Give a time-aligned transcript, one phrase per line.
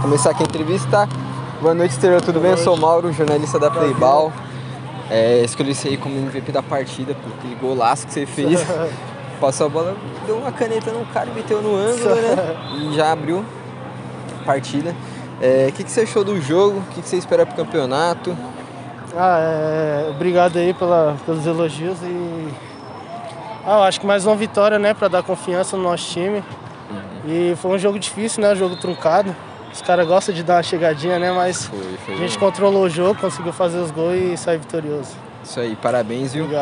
[0.00, 1.08] começar aqui a entrevista.
[1.60, 2.52] Boa noite, exterior, tudo bem?
[2.52, 4.32] Eu sou o Mauro, jornalista da Playball.
[5.10, 8.60] É, escolhi você aí como MVP da partida, por aquele golaço que você fez.
[9.40, 12.56] Passou a bola, deu uma caneta no cara e meteu no ângulo, né?
[12.78, 13.44] E já abriu
[14.40, 14.94] a partida.
[15.40, 16.78] É, O que, que você achou do jogo?
[16.78, 18.36] O que, que você espera pro campeonato?
[19.16, 22.48] Ah, é, obrigado aí pela, pelos elogios e
[23.66, 26.42] ah, eu acho que mais uma vitória, né, para dar confiança no nosso time.
[27.26, 29.34] E foi um jogo difícil, né, um jogo truncado.
[29.72, 32.46] Os caras gostam de dar uma chegadinha, né, mas Foi, foi a gente bom.
[32.46, 35.12] controlou o jogo, conseguiu fazer os gols e sair vitorioso.
[35.44, 36.44] Isso aí, parabéns, viu?
[36.44, 36.58] Obrigado.